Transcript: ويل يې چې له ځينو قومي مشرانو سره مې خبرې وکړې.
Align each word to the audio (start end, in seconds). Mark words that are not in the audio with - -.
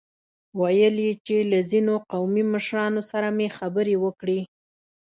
ويل 0.61 0.95
يې 1.05 1.11
چې 1.25 1.37
له 1.51 1.59
ځينو 1.71 1.95
قومي 2.11 2.43
مشرانو 2.53 3.01
سره 3.11 3.27
مې 3.37 3.47
خبرې 3.57 3.95
وکړې. 4.03 4.39